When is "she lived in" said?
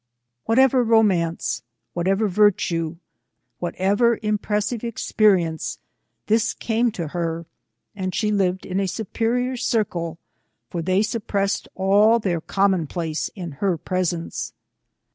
8.15-8.79